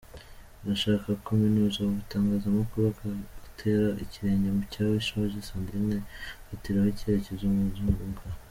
[0.63, 5.97] Arashaka kuminuza mu itangazamakuru agatera ikirenge mu cya Isheja Sandrine
[6.41, 7.45] afatiraho icyitegererezo
[7.85, 8.21] mu mwuga.